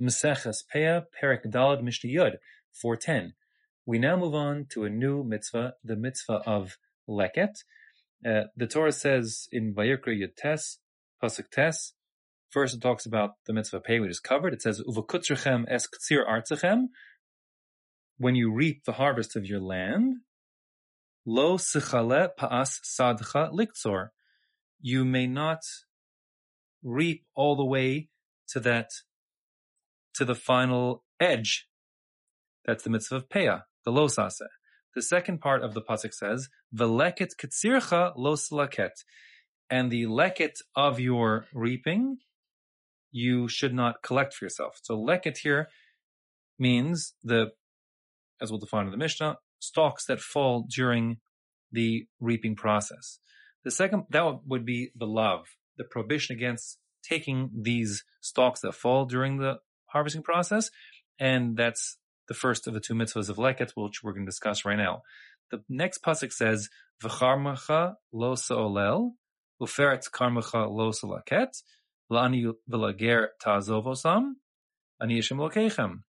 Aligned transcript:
Meseches 0.00 0.62
Peah, 0.72 1.04
Perik 1.20 1.44
Dalad 1.46 1.82
Mishnah 1.82 2.10
Yud, 2.10 2.36
410. 2.72 3.34
We 3.86 3.98
now 3.98 4.16
move 4.16 4.34
on 4.34 4.66
to 4.70 4.84
a 4.84 4.90
new 4.90 5.24
mitzvah, 5.24 5.74
the 5.82 5.96
mitzvah 5.96 6.42
of 6.46 6.78
Leket. 7.08 7.64
Uh, 8.24 8.44
the 8.56 8.66
Torah 8.66 8.92
says 8.92 9.48
in 9.50 9.74
Vayikra 9.74 10.08
Yud 10.08 10.36
Tes, 10.36 10.78
Pasuk 11.22 11.50
Tes, 11.50 11.94
first 12.50 12.74
it 12.74 12.80
talks 12.80 13.06
about 13.06 13.32
the 13.46 13.52
mitzvah 13.52 13.80
pay, 13.80 14.00
we 14.00 14.08
just 14.08 14.22
covered. 14.22 14.52
It 14.52 14.62
says, 14.62 14.82
Uvakutzrechem 14.82 15.64
es 15.68 15.88
ktsir 15.88 16.28
artzachem, 16.28 16.88
when 18.18 18.34
you 18.34 18.52
reap 18.52 18.84
the 18.84 18.92
harvest 18.92 19.36
of 19.36 19.46
your 19.46 19.60
land, 19.60 20.16
lo 21.24 21.56
sichale 21.56 22.28
paas 22.38 22.80
sadcha 22.84 23.52
liktzor, 23.52 24.08
you 24.80 25.04
may 25.04 25.26
not 25.26 25.60
reap 26.82 27.24
all 27.34 27.56
the 27.56 27.64
way 27.64 28.08
to 28.48 28.60
that 28.60 28.90
to 30.18 30.24
the 30.24 30.34
final 30.34 31.04
edge. 31.18 31.66
That's 32.66 32.84
the 32.84 32.90
mitzvah 32.90 33.16
of 33.16 33.28
peah, 33.28 33.62
the 33.84 33.92
losase. 33.92 34.46
The 34.94 35.02
second 35.02 35.40
part 35.40 35.62
of 35.62 35.74
the 35.74 35.82
pasuk 35.82 36.12
says, 36.12 36.48
"Veleket 36.74 37.36
ketzircha 37.40 38.14
los 38.16 38.50
laket," 38.50 39.04
and 39.70 39.90
the 39.90 40.04
leket 40.04 40.56
of 40.74 40.98
your 40.98 41.46
reaping, 41.54 42.18
you 43.10 43.48
should 43.48 43.72
not 43.72 44.02
collect 44.02 44.34
for 44.34 44.44
yourself. 44.44 44.78
So 44.82 44.98
leket 44.98 45.38
here 45.38 45.68
means 46.58 47.14
the, 47.22 47.52
as 48.40 48.50
we'll 48.50 48.58
define 48.58 48.86
in 48.86 48.90
the 48.90 48.96
Mishnah, 48.96 49.38
stalks 49.60 50.04
that 50.06 50.20
fall 50.20 50.66
during 50.68 51.18
the 51.70 52.06
reaping 52.20 52.56
process. 52.56 53.20
The 53.64 53.70
second, 53.70 54.04
that 54.10 54.40
would 54.46 54.64
be 54.64 54.90
the 54.96 55.06
lav, 55.06 55.46
the 55.76 55.84
prohibition 55.84 56.34
against 56.36 56.78
taking 57.02 57.50
these 57.54 58.04
stalks 58.20 58.60
that 58.60 58.74
fall 58.74 59.04
during 59.04 59.38
the 59.38 59.58
harvesting 59.88 60.22
process. 60.22 60.70
And 61.18 61.56
that's 61.56 61.98
the 62.28 62.34
first 62.34 62.66
of 62.66 62.74
the 62.74 62.80
two 62.80 62.94
mitzvahs 62.94 63.28
of 63.28 63.36
leket, 63.36 63.72
which 63.74 64.02
we're 64.02 64.12
going 64.12 64.26
to 64.26 64.30
discuss 64.30 64.64
right 64.64 64.76
now. 64.76 65.02
The 65.50 65.62
next 65.68 66.02
pasuk 66.02 66.32
says, 66.32 66.68
"V'charmacha 67.02 67.94
lo 68.12 68.34
sa'olel, 68.34 69.12
uferet 69.60 70.10
karmacha 70.10 70.70
lo 70.70 70.92
salaket, 70.92 71.62
la'ani 72.12 72.52
v'lager 72.70 73.28
ta'azovosam, 73.42 74.34
ani 75.00 75.18
yishem 75.18 75.38
lokechem." 75.38 76.02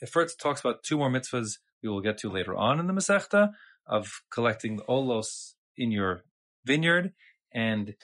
It 0.00 0.08
first 0.08 0.40
talks 0.40 0.60
about 0.60 0.82
two 0.82 0.98
more 0.98 1.10
mitzvahs 1.10 1.58
we 1.82 1.88
will 1.88 2.00
get 2.00 2.18
to 2.18 2.30
later 2.30 2.56
on 2.56 2.80
in 2.80 2.86
the 2.86 2.92
Masechta 2.92 3.52
of 3.86 4.22
collecting 4.30 4.76
the 4.76 4.84
olos 4.84 5.54
in 5.76 5.90
your 5.92 6.24
vineyard 6.64 7.12
and 7.52 7.94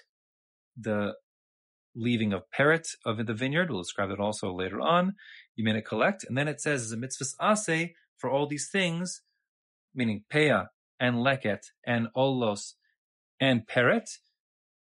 the 0.76 1.14
leaving 2.00 2.32
of 2.32 2.42
peret 2.58 2.88
of 3.04 3.26
the 3.26 3.34
vineyard. 3.34 3.70
We'll 3.70 3.82
describe 3.82 4.08
that 4.08 4.18
also 4.18 4.52
later 4.52 4.80
on. 4.80 5.14
You 5.54 5.64
may 5.64 5.74
not 5.74 5.84
collect. 5.84 6.24
And 6.24 6.36
then 6.36 6.48
it 6.48 6.60
says 6.60 6.82
as 6.82 6.92
a 6.92 6.96
mitzvah 6.96 7.52
ase 7.52 7.90
for 8.18 8.30
all 8.30 8.46
these 8.46 8.68
things, 8.70 9.22
meaning 9.94 10.24
peah 10.32 10.68
and 10.98 11.16
leket 11.16 11.60
and 11.86 12.08
olos 12.16 12.72
and 13.38 13.66
peret, 13.66 14.08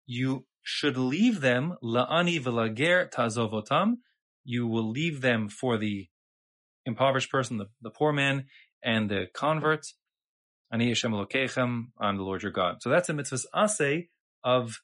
you 0.07 0.47
should 0.63 0.97
leave 0.97 1.41
them 1.41 1.75
la'ani 1.83 2.41
v'lager 2.41 3.11
tazovotam. 3.11 3.99
You 4.45 4.67
will 4.67 4.89
leave 4.89 5.21
them 5.21 5.49
for 5.49 5.79
the 5.79 6.09
impoverished 6.85 7.31
person, 7.31 7.59
the, 7.59 7.67
the 7.81 7.91
poor 7.91 8.13
man, 8.13 8.47
and 8.83 9.11
the 9.11 9.27
convert. 9.35 9.87
Ani 10.73 10.89
Hashem 10.89 11.13
Elokechem, 11.13 11.87
I'm 12.01 12.17
the 12.17 12.25
Lord 12.25 12.43
your 12.43 12.53
God. 12.53 12.83
So 12.83 12.91
that's 12.91 13.09
a 13.09 13.15
mitzvah 13.15 13.39
ase 13.57 14.07
of 14.43 14.81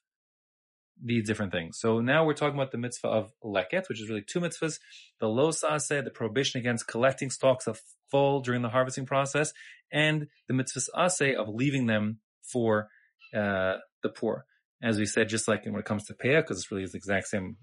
these 1.03 1.25
different 1.25 1.51
things. 1.51 1.79
So 1.79 1.99
now 1.99 2.25
we're 2.25 2.33
talking 2.33 2.55
about 2.55 2.71
the 2.71 2.77
mitzvah 2.77 3.07
of 3.07 3.31
leket, 3.43 3.89
which 3.89 4.01
is 4.01 4.09
really 4.09 4.21
two 4.21 4.39
mitzvahs: 4.39 4.79
the 5.19 5.27
los 5.27 5.63
ase, 5.63 5.87
the 5.89 6.11
prohibition 6.13 6.59
against 6.59 6.87
collecting 6.87 7.29
stalks 7.29 7.67
of 7.67 7.81
full 8.09 8.41
during 8.41 8.61
the 8.61 8.69
harvesting 8.69 9.05
process, 9.05 9.53
and 9.91 10.27
the 10.47 10.53
mitzvah 10.53 10.81
ase 10.97 11.35
of 11.37 11.49
leaving 11.49 11.87
them 11.87 12.19
for 12.41 12.89
uh, 13.35 13.77
the 14.03 14.09
poor. 14.09 14.45
As 14.83 14.97
we 14.97 15.05
said, 15.05 15.29
just 15.29 15.47
like 15.47 15.65
when 15.65 15.75
it 15.75 15.85
comes 15.85 16.05
to 16.05 16.13
peah, 16.13 16.41
because 16.41 16.57
it's 16.57 16.71
really 16.71 16.85
the 16.85 16.97
exact 16.97 17.27
same 17.27 17.57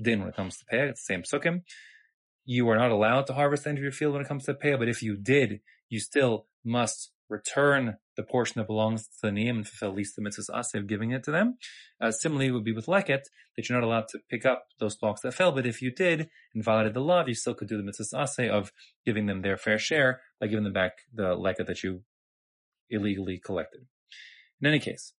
din 0.00 0.20
when 0.20 0.28
it 0.28 0.36
comes 0.36 0.56
to 0.58 0.64
peah, 0.64 0.90
it's 0.90 1.04
the 1.06 1.14
same 1.14 1.22
sukkim. 1.22 1.62
You 2.44 2.68
are 2.70 2.76
not 2.76 2.90
allowed 2.90 3.26
to 3.26 3.34
harvest 3.34 3.64
the 3.64 3.70
end 3.70 3.78
of 3.78 3.82
your 3.82 3.92
field 3.92 4.14
when 4.14 4.22
it 4.22 4.28
comes 4.28 4.44
to 4.44 4.54
peah, 4.54 4.78
but 4.78 4.88
if 4.88 5.02
you 5.02 5.16
did, 5.16 5.60
you 5.88 6.00
still 6.00 6.46
must 6.64 7.10
return 7.30 7.96
the 8.16 8.22
portion 8.22 8.58
that 8.58 8.66
belongs 8.66 9.04
to 9.04 9.12
the 9.22 9.28
niyam 9.28 9.50
and 9.50 9.68
fulfill 9.68 9.90
at 9.90 9.96
least 9.96 10.16
the 10.16 10.22
mitzvahs 10.22 10.58
ase 10.58 10.74
of 10.74 10.86
giving 10.86 11.12
it 11.12 11.22
to 11.24 11.30
them. 11.30 11.56
Uh, 12.00 12.10
similarly, 12.10 12.50
would 12.50 12.64
be 12.64 12.72
with 12.72 12.86
leket 12.86 13.22
that 13.56 13.68
you're 13.68 13.80
not 13.80 13.86
allowed 13.86 14.08
to 14.08 14.18
pick 14.28 14.44
up 14.44 14.64
those 14.78 14.96
blocks 14.96 15.20
that 15.22 15.32
fell, 15.32 15.52
but 15.52 15.66
if 15.66 15.80
you 15.80 15.90
did 15.90 16.28
and 16.54 16.64
violated 16.64 16.94
the 16.94 17.00
law, 17.00 17.24
you 17.26 17.34
still 17.34 17.54
could 17.54 17.68
do 17.68 17.76
the 17.76 17.82
mitzvahs 17.82 18.22
ase 18.22 18.50
of 18.50 18.72
giving 19.06 19.26
them 19.26 19.42
their 19.42 19.56
fair 19.56 19.78
share 19.78 20.20
by 20.40 20.48
giving 20.48 20.64
them 20.64 20.72
back 20.72 20.92
the 21.14 21.36
leket 21.36 21.66
that 21.66 21.82
you 21.82 22.02
illegally 22.90 23.38
collected. 23.38 23.86
In 24.60 24.66
any 24.66 24.80
case, 24.80 25.14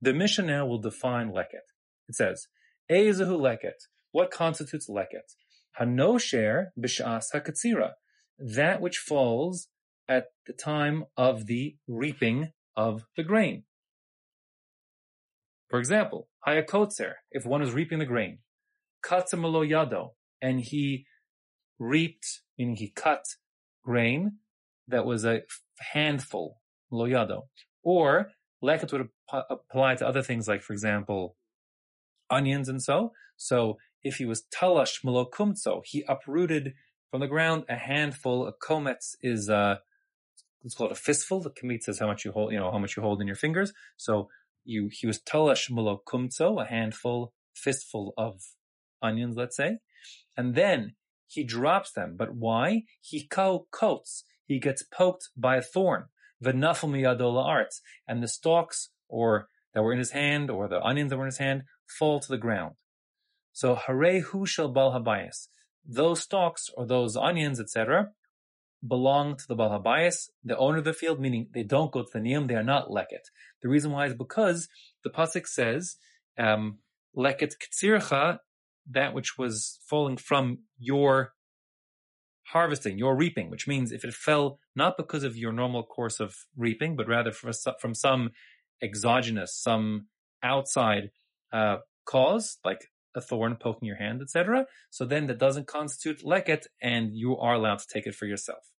the 0.00 0.14
Mishnah 0.14 0.46
now 0.46 0.66
will 0.66 0.80
define 0.80 1.30
leket. 1.30 1.68
It 2.08 2.14
says, 2.14 2.48
Ezehu 2.90 3.38
leket. 3.38 3.86
What 4.12 4.30
constitutes 4.30 4.88
leket? 4.88 5.36
Hanosher 5.78 6.68
b'shas 6.78 7.26
hakatzira. 7.34 7.92
That 8.38 8.80
which 8.80 8.96
falls 8.96 9.68
at 10.10 10.26
the 10.46 10.52
time 10.52 11.04
of 11.16 11.46
the 11.46 11.76
reaping 11.86 12.50
of 12.76 13.04
the 13.16 13.22
grain. 13.22 13.62
For 15.68 15.78
example, 15.78 16.28
hayakotzer, 16.46 17.12
if 17.30 17.46
one 17.46 17.62
is 17.62 17.72
reaping 17.72 18.00
the 18.00 18.06
grain, 18.06 18.38
katsamalo 19.06 19.64
yado, 19.66 20.10
and 20.42 20.60
he 20.60 21.06
reaped, 21.78 22.40
meaning 22.58 22.74
he 22.74 22.90
cut 22.90 23.24
grain 23.84 24.38
that 24.88 25.06
was 25.06 25.24
a 25.24 25.42
handful, 25.92 26.60
loyado, 26.92 27.42
or 27.84 28.32
leket 28.62 28.92
would 28.92 29.08
apply 29.48 29.94
to 29.94 30.06
other 30.06 30.22
things 30.22 30.48
like, 30.48 30.60
for 30.60 30.72
example, 30.72 31.36
onions 32.28 32.68
and 32.68 32.82
so. 32.82 33.12
So 33.36 33.78
if 34.02 34.16
he 34.16 34.24
was 34.24 34.42
talash 34.52 35.04
malokumtso, 35.04 35.82
he 35.84 36.04
uprooted 36.08 36.74
from 37.12 37.20
the 37.20 37.28
ground 37.28 37.64
a 37.68 37.76
handful. 37.76 38.46
A 38.46 38.52
komets 38.52 39.14
is 39.22 39.48
uh, 39.48 39.76
it's 40.64 40.74
called 40.74 40.92
a 40.92 40.96
fistful. 40.96 41.40
The 41.40 41.50
Kamit 41.50 41.82
says 41.82 41.98
how 41.98 42.06
much 42.06 42.24
you 42.24 42.32
hold, 42.32 42.52
you 42.52 42.58
know, 42.58 42.70
how 42.70 42.78
much 42.78 42.96
you 42.96 43.02
hold 43.02 43.20
in 43.20 43.26
your 43.26 43.36
fingers. 43.36 43.72
So 43.96 44.28
you, 44.64 44.88
he 44.92 45.06
was 45.06 45.18
talash 45.18 45.70
mulo 45.70 46.00
kumtso, 46.06 46.62
a 46.62 46.66
handful, 46.66 47.32
fistful 47.54 48.12
of 48.16 48.40
onions, 49.02 49.36
let's 49.36 49.56
say. 49.56 49.78
And 50.36 50.54
then 50.54 50.94
he 51.26 51.44
drops 51.44 51.92
them. 51.92 52.16
But 52.16 52.34
why? 52.34 52.82
He 53.00 53.26
ko 53.26 53.66
coats. 53.70 54.24
He 54.46 54.58
gets 54.58 54.82
poked 54.82 55.30
by 55.36 55.56
a 55.56 55.62
thorn. 55.62 56.06
V'nafel 56.44 56.90
miyadola 56.90 57.44
arts. 57.44 57.80
And 58.06 58.22
the 58.22 58.28
stalks 58.28 58.90
or 59.08 59.48
that 59.74 59.82
were 59.82 59.92
in 59.92 59.98
his 59.98 60.10
hand 60.10 60.50
or 60.50 60.68
the 60.68 60.82
onions 60.82 61.10
that 61.10 61.16
were 61.16 61.24
in 61.24 61.30
his 61.30 61.38
hand 61.38 61.62
fall 61.86 62.20
to 62.20 62.28
the 62.28 62.38
ground. 62.38 62.74
So 63.52 63.74
hare 63.74 64.20
hu 64.20 64.46
shel 64.46 64.68
bal 64.68 64.92
habayis. 64.92 65.48
Those 65.86 66.20
stalks 66.20 66.68
or 66.76 66.86
those 66.86 67.16
onions, 67.16 67.60
etc., 67.60 68.10
belong 68.86 69.36
to 69.36 69.46
the 69.46 69.54
Baal 69.54 69.78
Habayis, 69.78 70.28
the 70.44 70.56
owner 70.56 70.78
of 70.78 70.84
the 70.84 70.92
field, 70.92 71.20
meaning 71.20 71.48
they 71.52 71.62
don't 71.62 71.92
go 71.92 72.02
to 72.02 72.08
the 72.12 72.18
Niyam, 72.18 72.48
they 72.48 72.54
are 72.54 72.62
not 72.62 72.88
Leket. 72.88 73.28
The 73.62 73.68
reason 73.68 73.90
why 73.90 74.06
is 74.06 74.14
because 74.14 74.68
the 75.04 75.10
Pasuk 75.10 75.46
says, 75.46 75.96
um, 76.38 76.78
Leket 77.16 77.54
Ktsircha, 77.62 78.38
that 78.90 79.14
which 79.14 79.36
was 79.36 79.78
falling 79.86 80.16
from 80.16 80.60
your 80.78 81.32
harvesting, 82.48 82.98
your 82.98 83.16
reaping, 83.16 83.50
which 83.50 83.68
means 83.68 83.92
if 83.92 84.04
it 84.04 84.14
fell 84.14 84.58
not 84.74 84.96
because 84.96 85.22
of 85.22 85.36
your 85.36 85.52
normal 85.52 85.82
course 85.82 86.18
of 86.18 86.34
reaping, 86.56 86.96
but 86.96 87.06
rather 87.06 87.32
from 87.32 87.94
some 87.94 88.30
exogenous, 88.82 89.54
some 89.54 90.06
outside 90.42 91.10
uh, 91.52 91.76
cause, 92.06 92.58
like 92.64 92.86
a 93.14 93.20
thorn 93.20 93.56
poking 93.56 93.86
your 93.86 93.96
hand, 93.96 94.22
etc. 94.22 94.66
So 94.90 95.04
then 95.04 95.26
that 95.26 95.38
doesn't 95.38 95.66
constitute 95.66 96.24
leket, 96.24 96.66
and 96.80 97.14
you 97.14 97.36
are 97.36 97.54
allowed 97.54 97.80
to 97.80 97.86
take 97.92 98.06
it 98.06 98.14
for 98.14 98.26
yourself. 98.26 98.70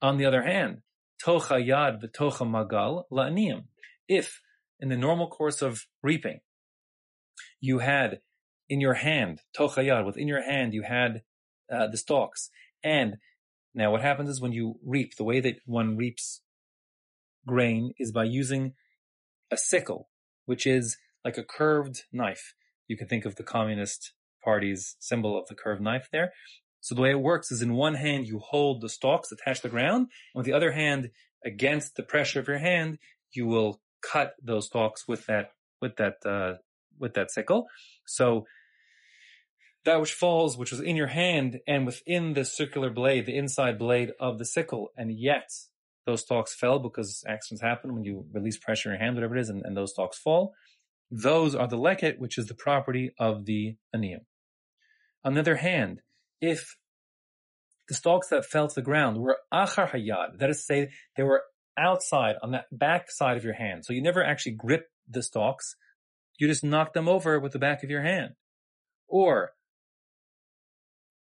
On 0.00 0.16
the 0.16 0.24
other 0.24 0.42
hand, 0.42 0.82
tocha 1.24 1.54
yad 1.54 2.02
v'tocha 2.02 2.46
magal 2.46 3.04
la'aniyim. 3.10 3.64
If 4.08 4.40
in 4.80 4.88
the 4.88 4.96
normal 4.96 5.28
course 5.28 5.62
of 5.62 5.86
reaping, 6.02 6.40
you 7.60 7.80
had 7.80 8.20
in 8.68 8.80
your 8.80 8.94
hand 8.94 9.40
tocha 9.56 9.84
yad, 9.84 10.06
within 10.06 10.28
your 10.28 10.42
hand 10.42 10.74
you 10.74 10.82
had 10.82 11.22
uh, 11.72 11.88
the 11.88 11.96
stalks, 11.96 12.50
and 12.82 13.16
now 13.74 13.90
what 13.90 14.02
happens 14.02 14.30
is 14.30 14.40
when 14.40 14.52
you 14.52 14.78
reap, 14.84 15.16
the 15.16 15.24
way 15.24 15.40
that 15.40 15.56
one 15.66 15.96
reaps 15.96 16.42
grain 17.46 17.92
is 17.98 18.12
by 18.12 18.24
using 18.24 18.74
a 19.50 19.56
sickle, 19.56 20.08
which 20.46 20.66
is 20.66 20.96
like 21.24 21.38
a 21.38 21.44
curved 21.44 22.04
knife 22.12 22.54
you 22.88 22.96
can 22.96 23.06
think 23.06 23.24
of 23.24 23.36
the 23.36 23.42
Communist 23.42 24.14
Party's 24.42 24.96
symbol 24.98 25.38
of 25.38 25.46
the 25.46 25.54
curved 25.54 25.82
knife 25.82 26.08
there. 26.10 26.32
So 26.80 26.94
the 26.94 27.02
way 27.02 27.10
it 27.10 27.20
works 27.20 27.50
is 27.50 27.62
in 27.62 27.74
one 27.74 27.94
hand 27.94 28.26
you 28.26 28.38
hold 28.38 28.80
the 28.80 28.88
stalks 28.88 29.32
attached 29.32 29.62
to 29.62 29.68
the 29.68 29.72
ground, 29.72 30.08
and 30.34 30.40
with 30.40 30.46
the 30.46 30.52
other 30.52 30.72
hand, 30.72 31.10
against 31.44 31.96
the 31.96 32.02
pressure 32.02 32.40
of 32.40 32.48
your 32.48 32.58
hand, 32.58 32.98
you 33.32 33.46
will 33.46 33.80
cut 34.02 34.34
those 34.42 34.66
stalks 34.66 35.06
with 35.06 35.26
that 35.26 35.52
with 35.80 35.96
that 35.96 36.14
uh, 36.24 36.54
with 36.98 37.14
that 37.14 37.30
sickle. 37.30 37.66
So 38.06 38.46
that 39.84 40.00
which 40.00 40.12
falls, 40.12 40.58
which 40.58 40.70
was 40.70 40.80
in 40.80 40.96
your 40.96 41.06
hand 41.06 41.60
and 41.66 41.86
within 41.86 42.34
the 42.34 42.44
circular 42.44 42.90
blade, 42.90 43.26
the 43.26 43.36
inside 43.36 43.78
blade 43.78 44.12
of 44.20 44.38
the 44.38 44.44
sickle, 44.44 44.88
and 44.96 45.18
yet 45.18 45.50
those 46.06 46.22
stalks 46.22 46.54
fell 46.54 46.78
because 46.78 47.22
accidents 47.28 47.62
happen 47.62 47.94
when 47.94 48.04
you 48.04 48.26
release 48.32 48.58
pressure 48.58 48.88
in 48.88 48.94
your 48.94 49.04
hand, 49.04 49.16
whatever 49.16 49.36
it 49.36 49.40
is, 49.40 49.48
and, 49.48 49.62
and 49.64 49.76
those 49.76 49.92
stalks 49.92 50.18
fall. 50.18 50.54
Those 51.10 51.54
are 51.54 51.68
the 51.68 51.78
leket, 51.78 52.18
which 52.18 52.38
is 52.38 52.46
the 52.46 52.54
property 52.54 53.12
of 53.18 53.46
the 53.46 53.76
aniyim. 53.94 54.24
On 55.24 55.34
the 55.34 55.40
other 55.40 55.56
hand, 55.56 56.00
if 56.40 56.76
the 57.88 57.94
stalks 57.94 58.28
that 58.28 58.44
fell 58.44 58.68
to 58.68 58.74
the 58.74 58.82
ground 58.82 59.18
were 59.18 59.38
achar 59.52 59.90
hayad, 59.90 60.38
that 60.38 60.50
is 60.50 60.58
to 60.58 60.62
say, 60.62 60.90
they 61.16 61.22
were 61.22 61.42
outside 61.78 62.36
on 62.42 62.52
that 62.52 62.66
back 62.72 63.10
side 63.10 63.36
of 63.36 63.44
your 63.44 63.54
hand, 63.54 63.84
so 63.84 63.92
you 63.92 64.02
never 64.02 64.22
actually 64.22 64.52
grip 64.52 64.86
the 65.08 65.22
stalks, 65.22 65.74
you 66.38 66.46
just 66.46 66.64
knock 66.64 66.92
them 66.92 67.08
over 67.08 67.40
with 67.40 67.52
the 67.52 67.58
back 67.58 67.82
of 67.82 67.90
your 67.90 68.02
hand. 68.02 68.34
Or 69.08 69.52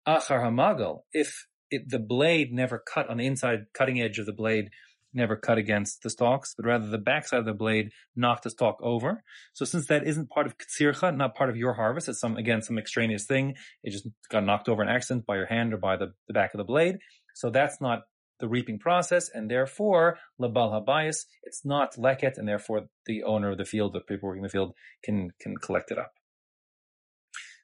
achar 0.07 0.41
hamagal, 0.41 1.01
if 1.13 1.47
it, 1.69 1.89
the 1.89 1.99
blade 1.99 2.51
never 2.51 2.79
cut 2.79 3.09
on 3.09 3.17
the 3.17 3.25
inside 3.25 3.65
cutting 3.73 4.01
edge 4.01 4.19
of 4.19 4.25
the 4.25 4.33
blade 4.33 4.69
never 5.17 5.35
cut 5.35 5.57
against 5.57 6.03
the 6.03 6.09
stalks, 6.09 6.53
but 6.55 6.65
rather 6.65 6.87
the 6.87 6.97
backside 6.97 7.39
of 7.39 7.45
the 7.45 7.53
blade 7.53 7.91
knocked 8.15 8.43
the 8.43 8.49
stalk 8.49 8.77
over. 8.81 9.21
So 9.53 9.65
since 9.65 9.87
that 9.87 10.07
isn't 10.07 10.29
part 10.29 10.45
of 10.45 10.55
katsircha, 10.57 11.15
not 11.15 11.35
part 11.35 11.49
of 11.49 11.57
your 11.57 11.73
harvest, 11.73 12.07
it's 12.07 12.21
some, 12.21 12.37
again, 12.37 12.61
some 12.61 12.77
extraneous 12.77 13.25
thing. 13.25 13.55
It 13.83 13.91
just 13.91 14.07
got 14.29 14.45
knocked 14.45 14.69
over 14.69 14.81
an 14.81 14.87
accident 14.87 15.25
by 15.25 15.35
your 15.35 15.47
hand 15.47 15.73
or 15.73 15.77
by 15.77 15.97
the, 15.97 16.13
the 16.27 16.33
back 16.33 16.53
of 16.53 16.59
the 16.59 16.63
blade. 16.63 16.99
So 17.35 17.49
that's 17.49 17.81
not 17.81 18.03
the 18.39 18.47
reaping 18.47 18.77
process, 18.77 19.29
and 19.33 19.49
therefore, 19.49 20.19
labal 20.39 20.71
habayis, 20.71 21.25
it's 21.43 21.65
not 21.65 21.95
leket, 21.95 22.37
and 22.37 22.47
therefore 22.47 22.87
the 23.07 23.23
owner 23.23 23.51
of 23.51 23.57
the 23.57 23.65
field, 23.65 23.93
the 23.93 23.99
people 23.99 24.29
working 24.29 24.43
the 24.43 24.49
field, 24.49 24.73
can, 25.03 25.31
can 25.41 25.57
collect 25.57 25.89
it 25.89 25.97
up. 25.97 26.11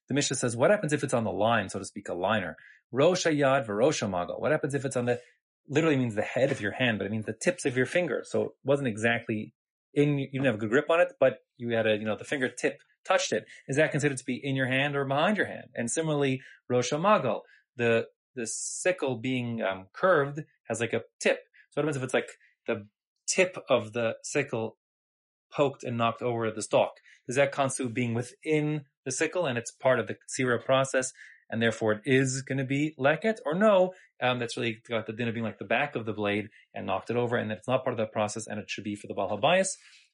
The 0.08 0.16
Mishnah 0.16 0.38
says, 0.38 0.58
what 0.58 0.72
happens 0.72 0.94
if 0.94 1.04
it's 1.04 1.14
on 1.14 1.24
the 1.24 1.32
line, 1.32 1.70
so 1.70 1.78
to 1.80 1.86
speak, 1.86 2.10
a 2.10 2.14
liner? 2.14 2.58
Rosh 2.92 3.26
Yad 3.26 3.68
v'Rosh 3.68 4.08
Magal. 4.10 4.40
What 4.40 4.52
happens 4.52 4.74
if 4.74 4.84
it's 4.84 4.98
on 4.98 5.06
the, 5.06 5.20
literally 5.68 5.95
means 5.95 6.15
the 6.15 6.21
head 6.21 6.51
of 6.51 6.62
your 6.62 6.71
hand, 6.71 6.98
but 6.98 7.06
it 7.06 7.12
means 7.12 7.25
the 7.25 7.33
tips 7.33 7.65
of 7.65 7.77
your 7.77 7.86
fingers. 7.86 8.30
So 8.30 8.44
it 8.44 8.51
wasn't 8.63 8.88
exactly 8.88 9.54
in, 9.94 10.18
you 10.18 10.27
didn't 10.31 10.45
have 10.45 10.56
a 10.56 10.60
good 10.60 10.69
grip 10.69 10.89
on 10.89 11.00
it, 11.00 11.13
but 11.19 11.39
you 11.57 11.69
had 11.69 11.88
a, 11.88 11.95
you 11.95 12.06
know, 12.06 12.15
the 12.15 12.24
fingertip 12.24 12.81
touched 13.06 13.31
it. 13.31 13.45
Is 13.68 13.77
that 13.77 13.92
considered 13.92 14.18
to 14.18 14.25
be 14.25 14.39
in 14.42 14.56
your 14.56 14.68
hand 14.68 14.95
or 14.95 15.06
behind 15.06 15.38
your 15.38 15.45
hand? 15.45 15.68
And 15.75 15.89
similarly, 15.89 16.42
Rosh 16.69 16.89
the, 16.89 18.06
the 18.36 18.48
sickle 18.48 19.18
being 19.18 19.62
um, 19.62 19.88
curved 19.94 20.44
has 20.68 20.80
like 20.80 20.94
a 20.94 21.04
tip. 21.19 21.39
So 21.69 21.81
what 21.81 21.86
happens 21.86 21.98
if 21.98 22.04
it's 22.04 22.13
like 22.13 22.30
the 22.68 22.88
tip 23.27 23.57
of 23.69 23.94
the 23.94 24.15
sickle 24.24 24.77
poked 25.51 25.83
and 25.83 25.98
knocked 25.98 26.21
over 26.21 26.50
the 26.51 26.62
stalk? 26.62 26.94
Does 27.27 27.36
that 27.36 27.51
constitute 27.51 27.94
being 27.94 28.13
within 28.13 28.86
the 29.06 29.12
sickle 29.12 29.45
and 29.45 29.57
it's 29.57 29.71
part 29.71 30.00
of 30.00 30.07
the 30.07 30.18
tsira 30.30 30.63
process 30.63 31.13
and 31.50 31.62
therefore 31.62 31.94
it 31.94 32.01
is 32.06 32.42
going 32.42 32.57
to 32.57 32.63
be 32.63 32.95
leket, 33.00 33.38
or 33.45 33.54
no, 33.54 33.94
um, 34.22 34.40
that's 34.40 34.57
really 34.57 34.81
got 34.88 35.06
the 35.06 35.13
din 35.13 35.28
of 35.28 35.34
being 35.34 35.45
like 35.45 35.60
the 35.60 35.66
back 35.66 35.95
of 35.95 36.06
the 36.06 36.13
blade 36.13 36.50
and 36.74 36.86
knocked 36.86 37.10
it 37.10 37.18
over, 37.18 37.36
and 37.36 37.50
that 37.51 37.60
it's 37.60 37.68
not 37.68 37.84
part 37.84 37.94
of 37.94 37.98
that 37.98 38.12
process, 38.12 38.48
and 38.48 38.60
it 38.60 38.69
should 38.69 38.84
be 38.84 38.95
for 38.95 39.07
the 39.07 39.13
bal 39.13 39.30
habayis. 39.30 39.69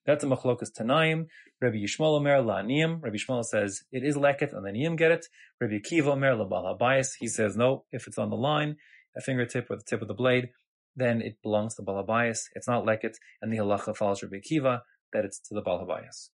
That's 0.06 0.24
a 0.24 0.28
machlokas 0.28 0.72
tanaim. 0.78 1.28
Rabbi 1.62 1.78
Yishmael 1.78 2.18
Omer 2.18 2.42
la'aniyim. 2.42 3.04
Rabbi 3.04 3.18
Yishmael 3.18 3.44
says 3.44 3.84
it 3.92 4.04
is 4.04 4.16
leket, 4.16 4.54
and 4.54 4.66
the 4.66 4.72
niyim 4.72 4.98
get 4.98 5.12
it. 5.12 5.26
Rabbi 5.62 5.80
Akiva 5.80 6.08
Omer 6.08 6.36
bal 6.46 6.76
habayis. 6.78 7.10
He 7.20 7.28
says 7.28 7.56
no, 7.56 7.86
if 7.92 8.08
it's 8.08 8.18
on 8.18 8.30
the 8.30 8.36
line, 8.36 8.78
a 9.16 9.22
fingertip 9.22 9.70
or 9.70 9.76
the 9.76 9.84
tip 9.84 10.02
of 10.02 10.08
the 10.08 10.14
blade, 10.14 10.50
then 10.96 11.22
it 11.22 11.38
belongs 11.42 11.76
to 11.76 11.82
bal 11.82 12.04
habayis. 12.04 12.46
It's 12.56 12.68
not 12.68 12.86
leket, 12.86 13.16
and 13.42 13.52
the 13.54 13.58
halacha 13.58 13.96
follows 13.96 14.22
Rabbi 14.24 14.38
Akiva 14.38 14.82
that 15.14 15.26
it's 15.26 15.40
to 15.48 15.54
the 15.54 15.62
bal 15.62 15.86
habayis. 15.86 16.28